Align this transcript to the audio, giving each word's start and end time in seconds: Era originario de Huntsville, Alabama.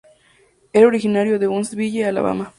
Era 0.73 0.87
originario 0.87 1.37
de 1.37 1.47
Huntsville, 1.47 2.05
Alabama. 2.05 2.49